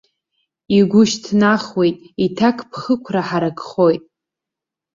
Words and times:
Игәы 0.77 1.01
шьҭнахуеит, 1.09 1.97
иҭакԥхықәра 2.25 3.21
ҳаракхоит. 3.27 4.03